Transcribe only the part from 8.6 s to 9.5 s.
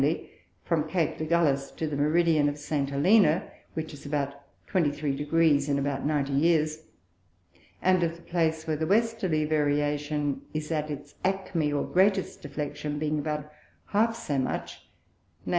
where the Westerly